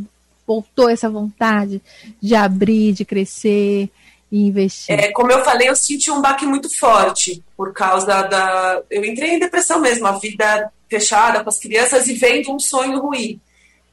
voltou 0.47 0.89
essa 0.89 1.09
vontade 1.09 1.81
de 2.21 2.33
abrir, 2.33 2.93
de 2.93 3.03
crescer 3.03 3.89
e 4.31 4.47
investir? 4.47 4.97
É, 4.97 5.11
como 5.11 5.31
eu 5.31 5.43
falei, 5.43 5.67
eu 5.67 5.75
senti 5.75 6.09
um 6.09 6.21
baque 6.21 6.45
muito 6.45 6.75
forte 6.75 7.43
por 7.55 7.73
causa 7.73 8.23
da. 8.23 8.81
Eu 8.89 9.03
entrei 9.03 9.31
em 9.31 9.39
depressão 9.39 9.81
mesmo, 9.81 10.07
a 10.07 10.13
vida 10.13 10.71
fechada 10.89 11.43
com 11.43 11.49
as 11.49 11.59
crianças 11.59 12.07
e 12.07 12.13
vendo 12.13 12.53
um 12.53 12.59
sonho 12.59 12.99
ruim. 12.99 13.41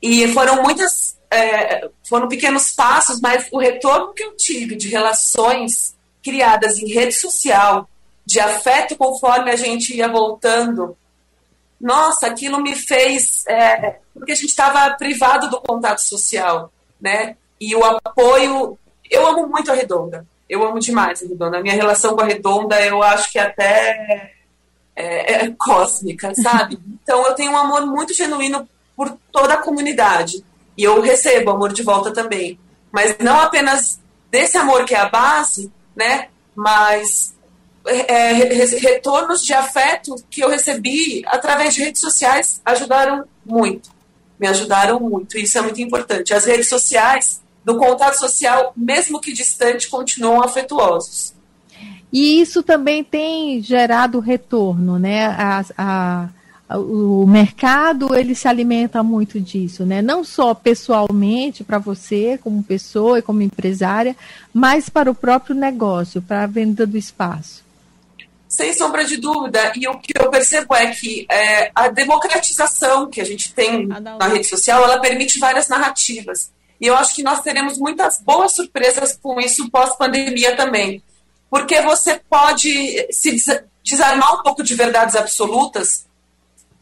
E 0.00 0.28
foram 0.28 0.62
muitas, 0.62 1.18
é, 1.30 1.88
foram 2.08 2.28
pequenos 2.28 2.73
passos, 2.73 3.20
mas 3.20 3.49
o 3.50 3.58
retorno 3.58 4.12
que 4.12 4.23
eu 4.23 4.37
tive 4.37 4.76
de 4.76 4.88
relações 4.88 5.96
criadas 6.23 6.78
em 6.78 6.88
rede 6.88 7.14
social, 7.14 7.88
de 8.25 8.38
afeto 8.38 8.96
conforme 8.96 9.50
a 9.50 9.56
gente 9.56 9.96
ia 9.96 10.08
voltando, 10.08 10.96
nossa, 11.84 12.26
aquilo 12.26 12.62
me 12.62 12.74
fez, 12.74 13.46
é, 13.46 13.96
porque 14.14 14.32
a 14.32 14.34
gente 14.34 14.46
estava 14.46 14.94
privado 14.94 15.50
do 15.50 15.60
contato 15.60 15.98
social, 15.98 16.72
né? 16.98 17.36
E 17.60 17.76
o 17.76 17.84
apoio, 17.84 18.78
eu 19.10 19.26
amo 19.26 19.46
muito 19.46 19.70
a 19.70 19.74
Redonda, 19.74 20.26
eu 20.48 20.66
amo 20.66 20.78
demais 20.78 21.22
a 21.22 21.26
Redonda. 21.26 21.58
A 21.58 21.62
minha 21.62 21.74
relação 21.74 22.16
com 22.16 22.22
a 22.22 22.24
Redonda, 22.24 22.80
eu 22.80 23.02
acho 23.02 23.30
que 23.30 23.38
até 23.38 24.32
é, 24.96 25.44
é 25.44 25.50
cósmica, 25.58 26.34
sabe? 26.34 26.78
Então 27.04 27.26
eu 27.26 27.34
tenho 27.34 27.52
um 27.52 27.56
amor 27.58 27.84
muito 27.84 28.14
genuíno 28.14 28.66
por 28.96 29.18
toda 29.30 29.52
a 29.52 29.62
comunidade. 29.62 30.42
E 30.74 30.84
eu 30.84 31.02
recebo 31.02 31.50
amor 31.50 31.70
de 31.74 31.82
volta 31.82 32.14
também. 32.14 32.58
Mas 32.90 33.18
não 33.18 33.40
apenas 33.40 34.00
desse 34.30 34.56
amor 34.56 34.86
que 34.86 34.94
é 34.94 34.98
a 35.00 35.10
base, 35.10 35.70
né? 35.94 36.28
Mas 36.56 37.34
é, 37.86 38.32
retornos 38.32 39.44
de 39.44 39.52
afeto 39.52 40.14
que 40.30 40.42
eu 40.42 40.48
recebi 40.48 41.22
através 41.26 41.74
de 41.74 41.82
redes 41.82 42.00
sociais 42.00 42.60
ajudaram 42.64 43.24
muito. 43.44 43.90
Me 44.38 44.46
ajudaram 44.46 44.98
muito. 44.98 45.38
Isso 45.38 45.58
é 45.58 45.62
muito 45.62 45.80
importante. 45.80 46.34
As 46.34 46.44
redes 46.44 46.68
sociais, 46.68 47.40
do 47.64 47.76
contato 47.76 48.18
social, 48.18 48.72
mesmo 48.76 49.20
que 49.20 49.32
distante, 49.32 49.88
continuam 49.88 50.42
afetuosos. 50.42 51.34
E 52.12 52.40
isso 52.40 52.62
também 52.62 53.02
tem 53.02 53.60
gerado 53.60 54.20
retorno, 54.20 54.98
né? 54.98 55.26
A, 55.26 55.64
a, 55.76 56.78
o 56.78 57.26
mercado 57.26 58.14
ele 58.14 58.34
se 58.34 58.48
alimenta 58.48 59.02
muito 59.02 59.40
disso, 59.40 59.84
né? 59.84 60.00
Não 60.00 60.24
só 60.24 60.54
pessoalmente 60.54 61.64
para 61.64 61.78
você 61.78 62.38
como 62.42 62.62
pessoa 62.62 63.18
e 63.18 63.22
como 63.22 63.42
empresária, 63.42 64.16
mas 64.52 64.88
para 64.88 65.10
o 65.10 65.14
próprio 65.14 65.54
negócio, 65.54 66.22
para 66.22 66.44
a 66.44 66.46
venda 66.46 66.86
do 66.86 66.96
espaço. 66.96 67.64
Sem 68.54 68.73
sombra 68.73 69.04
de 69.04 69.16
dúvida. 69.16 69.73
E 69.76 69.88
o 69.88 69.99
que 69.99 70.12
eu 70.16 70.30
percebo 70.30 70.75
é 70.75 70.92
que 70.92 71.26
é, 71.30 71.70
a 71.75 71.88
democratização 71.88 73.11
que 73.11 73.20
a 73.20 73.25
gente 73.25 73.52
tem 73.52 73.87
na 73.87 74.28
rede 74.28 74.46
social, 74.46 74.84
ela 74.84 75.00
permite 75.00 75.38
várias 75.38 75.68
narrativas. 75.68 76.52
E 76.80 76.87
eu 76.87 76.96
acho 76.96 77.14
que 77.14 77.23
nós 77.23 77.40
teremos 77.40 77.78
muitas 77.78 78.20
boas 78.20 78.54
surpresas 78.54 79.18
com 79.20 79.40
isso 79.40 79.70
pós-pandemia 79.70 80.56
também 80.56 81.02
porque 81.54 81.80
você 81.82 82.20
pode 82.28 83.06
se 83.12 83.37
desarmar 83.80 84.34
um 84.34 84.42
pouco 84.42 84.61
de 84.61 84.75
verdades 84.75 85.14
absolutas, 85.14 86.04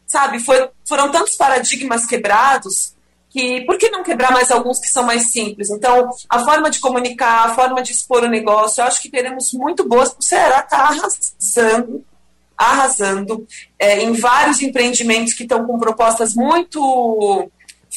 sabe? 0.07 0.39
Foi, 0.39 0.67
foram 0.83 1.11
tantos 1.11 1.35
paradigmas 1.35 2.07
quebrados 2.07 2.95
que 3.33 3.61
por 3.61 3.79
que 3.79 3.89
não 3.89 4.03
quebrar 4.03 4.31
mais 4.31 4.51
alguns 4.51 4.77
que 4.77 4.87
são 4.87 5.03
mais 5.03 5.31
simples? 5.31 5.71
Então, 5.71 6.11
a 6.29 6.39
forma 6.45 6.69
de 6.69 6.79
comunicar, 6.79 7.49
a 7.49 7.55
forma 7.55 7.81
de 7.81 7.91
expor 7.91 8.23
o 8.23 8.29
negócio, 8.29 8.79
eu 8.79 8.85
acho 8.85 9.01
que 9.01 9.09
teremos 9.09 9.51
muito 9.51 9.87
boas. 9.89 10.15
O 10.17 10.21
Ceará 10.21 10.59
está 10.59 10.77
arrasando, 10.77 12.05
arrasando 12.55 13.47
é, 13.79 14.03
em 14.03 14.13
vários 14.13 14.61
empreendimentos 14.61 15.33
que 15.33 15.43
estão 15.43 15.65
com 15.65 15.79
propostas 15.79 16.35
muito 16.35 17.49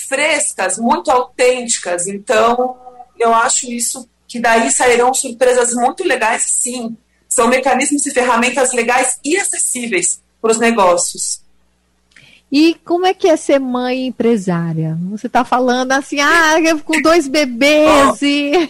frescas, 0.09 0.79
muito 0.79 1.11
autênticas. 1.11 2.07
Então, 2.07 2.75
eu 3.19 3.35
acho 3.35 3.71
isso 3.71 4.09
que 4.27 4.41
daí 4.41 4.71
sairão 4.71 5.13
surpresas 5.13 5.75
muito 5.75 6.03
legais, 6.03 6.45
sim. 6.49 6.97
São 7.29 7.47
mecanismos 7.47 8.07
e 8.07 8.11
ferramentas 8.11 8.73
legais 8.73 9.21
e 9.23 9.37
acessíveis 9.37 10.23
para 10.41 10.53
os 10.53 10.59
negócios. 10.59 11.43
E 12.51 12.75
como 12.85 13.07
é 13.07 13.13
que 13.13 13.29
é 13.29 13.37
ser 13.37 13.59
mãe 13.59 14.07
empresária? 14.07 14.97
Você 15.11 15.27
está 15.27 15.45
falando 15.45 15.91
assim, 15.93 16.21
ah, 16.21 16.55
com 16.85 17.03
dois 17.03 17.27
bebês 17.27 18.21
oh, 18.23 18.25
e... 18.25 18.69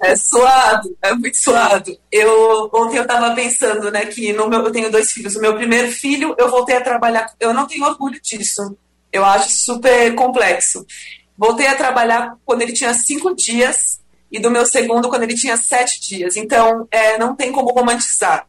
É 0.00 0.16
suado, 0.16 0.96
é 1.02 1.12
muito 1.12 1.36
suado. 1.36 1.94
Eu, 2.10 2.70
ontem 2.72 2.96
eu 2.96 3.02
estava 3.02 3.34
pensando, 3.34 3.90
né, 3.90 4.06
que 4.06 4.32
no 4.32 4.48
meu, 4.48 4.62
eu 4.64 4.72
tenho 4.72 4.90
dois 4.90 5.12
filhos. 5.12 5.36
O 5.36 5.40
meu 5.40 5.54
primeiro 5.54 5.92
filho, 5.92 6.34
eu 6.38 6.50
voltei 6.50 6.76
a 6.76 6.80
trabalhar, 6.80 7.30
eu 7.38 7.52
não 7.52 7.66
tenho 7.66 7.84
orgulho 7.84 8.18
disso. 8.20 8.76
Eu 9.12 9.24
acho 9.24 9.50
super 9.50 10.14
complexo. 10.14 10.86
Voltei 11.36 11.66
a 11.66 11.76
trabalhar 11.76 12.36
quando 12.46 12.62
ele 12.62 12.72
tinha 12.72 12.94
cinco 12.94 13.34
dias 13.34 14.00
e 14.30 14.40
do 14.40 14.50
meu 14.50 14.64
segundo 14.64 15.10
quando 15.10 15.24
ele 15.24 15.34
tinha 15.34 15.58
sete 15.58 16.00
dias. 16.00 16.36
Então, 16.36 16.88
é, 16.90 17.18
não 17.18 17.36
tem 17.36 17.52
como 17.52 17.72
romantizar. 17.72 18.46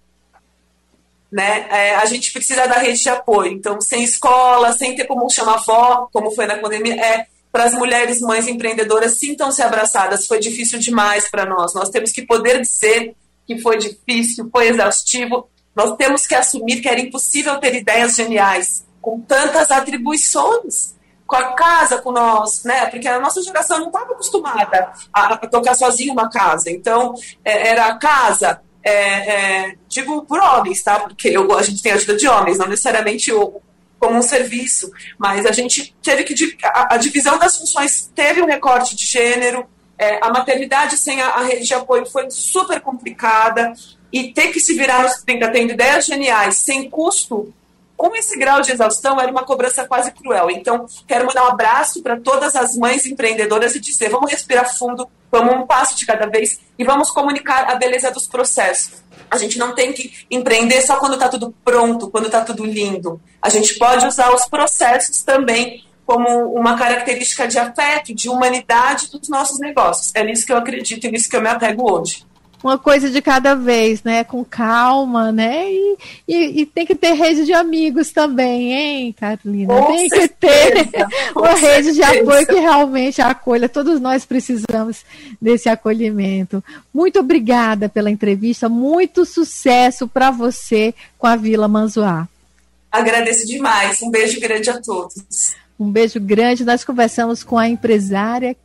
Né? 1.34 1.66
É, 1.72 1.96
a 1.96 2.06
gente 2.06 2.32
precisa 2.32 2.68
da 2.68 2.76
rede 2.76 3.02
de 3.02 3.10
apoio. 3.10 3.52
Então, 3.52 3.82
sem 3.82 4.04
escola, 4.04 4.72
sem 4.74 4.96
ter 4.96 5.06
como 5.06 5.28
chamar 5.32 5.56
avó, 5.56 6.08
como 6.14 6.30
foi 6.30 6.46
na 6.46 6.58
pandemia, 6.58 6.94
é, 6.94 7.26
para 7.52 7.64
as 7.64 7.74
mulheres 7.74 8.22
mães 8.22 8.48
empreendedoras 8.48 9.18
sintam-se 9.18 9.60
abraçadas. 9.64 10.28
Foi 10.28 10.40
difícil 10.40 10.78
demais 10.78 11.28
para 11.28 11.44
nós. 11.44 11.74
Nós 11.74 11.90
temos 11.90 12.12
que 12.12 12.22
poder 12.22 12.62
dizer 12.62 13.16
que 13.48 13.58
foi 13.58 13.80
difícil, 13.80 14.48
foi 14.52 14.68
exaustivo. 14.68 15.50
Nós 15.76 15.96
temos 15.96 16.28
que 16.28 16.36
assumir 16.36 16.82
que 16.82 16.88
era 16.88 17.00
impossível 17.00 17.60
ter 17.60 17.74
ideias 17.74 18.14
geniais 18.14 18.86
com 19.02 19.20
tantas 19.20 19.72
atribuições 19.72 20.94
com 21.26 21.36
a 21.36 21.54
casa, 21.54 22.00
com 22.00 22.12
nós, 22.12 22.64
né? 22.64 22.86
Porque 22.88 23.08
a 23.08 23.20
nossa 23.20 23.42
geração 23.42 23.80
não 23.80 23.88
estava 23.88 24.12
acostumada 24.12 24.94
a, 25.12 25.36
tocar 25.38 25.74
sozinho 25.74 26.14
uma 26.14 26.30
casa. 26.30 26.70
Então, 26.70 27.16
é, 27.44 27.70
era 27.70 27.88
a 27.88 27.98
casa, 27.98 28.62
é, 28.84 28.92
é, 28.92 29.76
digo 29.88 30.26
por 30.26 30.40
homens, 30.40 30.84
tá? 30.84 31.00
Porque 31.00 31.30
eu, 31.30 31.58
a 31.58 31.64
gente 31.64 31.82
tem 31.82 31.92
ajuda 31.92 32.16
de 32.16 32.28
homens, 32.28 32.58
não 32.58 32.68
necessariamente 32.68 33.32
como 34.00 34.18
um 34.18 34.22
serviço, 34.22 34.92
mas 35.18 35.46
a 35.46 35.52
gente 35.52 35.96
teve 36.02 36.26
que 36.26 36.58
a, 36.64 36.96
a 36.96 36.98
divisão 36.98 37.40
das 37.40 37.58
funções 37.58 38.12
teve 38.14 38.42
um 38.42 38.46
recorte 38.46 38.96
de 38.96 39.06
gênero, 39.06 39.66
é, 39.98 40.20
a 40.22 40.30
maternidade 40.30 40.98
sem 40.98 41.22
a, 41.22 41.30
a, 41.30 41.44
rede 41.44 41.66
de 41.66 41.74
apoio 41.74 42.06
foi 42.06 42.30
super 42.30 42.82
complicada 42.82 43.74
e 44.12 44.34
ter 44.34 44.50
que 44.50 44.60
se 44.60 44.74
virar 44.74 45.04
nos 45.04 45.22
30 45.24 45.50
tendo 45.50 45.72
ideias 45.72 46.06
geniais 46.06 46.58
sem 46.58 46.90
custo 46.90 47.54
com 47.96 48.16
esse 48.16 48.38
grau 48.38 48.62
de 48.62 48.72
exaustão, 48.72 49.20
era 49.20 49.32
uma 49.32 49.44
cobrança 49.44 49.86
quase 49.86 50.12
cruel. 50.12 50.50
Então, 50.50 50.86
quero 51.08 51.26
mandar 51.26 51.46
um 51.46 51.50
abraço 51.50 52.02
para 52.02 52.20
todas 52.20 52.56
as 52.56 52.76
mães 52.76 53.06
empreendedoras 53.06 53.76
e 53.76 53.80
dizer: 53.80 54.10
vamos 54.10 54.32
respirar 54.32 54.76
fundo, 54.78 55.08
vamos 55.32 55.56
um 55.56 55.66
passo 55.66 55.96
de 55.96 56.06
cada 56.06 56.26
vez 56.26 56.60
e 56.78 56.84
vamos 56.84 57.12
comunicar 57.12 57.70
a 57.70 57.76
beleza 57.76 58.12
dos 58.12 58.28
processos. 58.28 59.04
A 59.30 59.38
gente 59.38 59.58
não 59.58 59.74
tem 59.74 59.94
que 59.94 60.12
empreender 60.30 60.82
só 60.82 60.98
quando 60.98 61.14
está 61.14 61.30
tudo 61.30 61.54
pronto, 61.64 62.10
quando 62.10 62.26
está 62.26 62.42
tudo 62.42 62.66
lindo. 62.66 63.22
A 63.42 63.50
gente 63.50 63.76
pode 63.76 64.06
usar 64.06 64.34
os 64.34 64.46
processos 64.48 65.24
também 65.24 65.86
como 66.06 66.54
uma 66.54 66.78
característica 66.78 67.48
de 67.48 67.58
afeto, 67.58 68.14
de 68.14 68.28
humanidade 68.28 69.10
dos 69.10 69.30
nossos 69.30 69.60
negócios. 69.60 70.12
É 70.14 70.24
nisso 70.24 70.46
que 70.46 70.52
eu 70.52 70.58
acredito 70.58 71.08
e 71.08 71.12
nisso 71.12 71.30
que 71.30 71.36
eu 71.36 71.42
me 71.42 71.50
apego 71.50 71.90
hoje 71.92 72.26
uma 72.64 72.78
coisa 72.78 73.10
de 73.10 73.22
cada 73.22 73.56
vez, 73.56 74.02
né? 74.04 74.24
Com 74.24 74.44
calma, 74.46 75.32
né? 75.32 75.70
E, 75.70 75.98
e, 76.28 76.62
e 76.62 76.66
tem 76.66 76.86
que 76.86 76.96
ter 76.96 77.14
rede 77.14 77.46
de 77.46 77.54
amigos 77.54 78.12
também, 78.12 78.74
hein, 78.74 79.16
Carolina? 79.20 79.74
Com 79.74 79.86
tem 79.88 80.10
certeza, 80.10 80.86
que 80.86 80.92
ter 80.92 81.08
uma 81.36 81.54
rede 81.54 81.92
de 81.92 82.02
apoio 82.02 82.48
que 82.48 82.60
realmente 82.60 83.22
acolha. 83.22 83.68
Todos 83.68 84.00
nós 84.00 84.26
precisamos 84.26 85.04
desse 85.42 85.68
acolhimento. 85.68 86.64
Muito 86.94 87.20
obrigada 87.20 87.90
pela 87.90 88.10
entrevista, 88.10 88.70
muito 88.70 89.26
sucesso 89.26 90.08
para 90.08 90.32
você 90.32 90.94
com 91.18 91.28
a 91.28 91.36
Vila 91.36 91.68
Manzoá. 91.68 92.28
Agradeço 92.90 93.46
demais. 93.48 94.02
Um 94.02 94.12
beijo 94.12 94.40
grande 94.40 94.70
a 94.70 94.80
todos. 94.80 95.56
Um 95.80 95.92
beijo 95.92 96.20
grande. 96.20 96.64
Nós 96.64 96.86
conversamos 96.86 97.44
com 97.44 97.58
a 97.58 97.68
empresária 97.68 98.56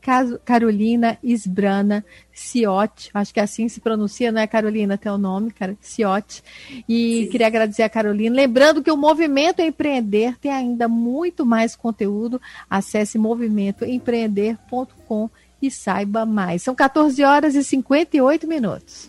Carolina 0.44 1.16
Isbrana 1.22 2.04
Ciotti. 2.32 3.10
Acho 3.14 3.32
que 3.32 3.40
assim 3.40 3.68
se 3.68 3.80
pronuncia, 3.80 4.30
não 4.30 4.40
é 4.40 4.46
Carolina? 4.46 4.98
Tem 4.98 5.10
o 5.10 5.18
nome, 5.18 5.50
cara. 5.50 5.76
Ciotti. 5.80 6.42
E 6.88 7.24
Sim. 7.24 7.30
queria 7.30 7.46
agradecer 7.46 7.82
a 7.82 7.88
Carolina. 7.88 8.36
Lembrando 8.36 8.82
que 8.82 8.90
o 8.90 8.96
Movimento 8.96 9.60
Empreender 9.60 10.38
tem 10.38 10.52
ainda 10.52 10.88
muito 10.88 11.46
mais 11.46 11.74
conteúdo. 11.74 12.40
Acesse 12.68 13.18
movimentoempreender.com 13.18 15.30
e 15.60 15.70
saiba 15.70 16.24
mais. 16.24 16.62
São 16.62 16.74
14 16.74 17.22
horas 17.24 17.54
e 17.54 17.64
58 17.64 18.46
minutos. 18.46 19.08